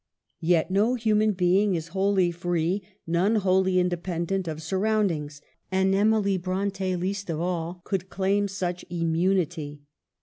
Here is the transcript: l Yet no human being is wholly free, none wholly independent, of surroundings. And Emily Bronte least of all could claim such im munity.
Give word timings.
l 0.41 0.47
Yet 0.49 0.71
no 0.71 0.95
human 0.95 1.33
being 1.33 1.75
is 1.75 1.89
wholly 1.89 2.31
free, 2.31 2.81
none 3.05 3.35
wholly 3.35 3.77
independent, 3.79 4.47
of 4.47 4.59
surroundings. 4.59 5.41
And 5.71 5.93
Emily 5.93 6.37
Bronte 6.39 6.95
least 6.95 7.29
of 7.29 7.39
all 7.39 7.81
could 7.83 8.09
claim 8.09 8.47
such 8.47 8.83
im 8.89 9.13
munity. 9.13 9.81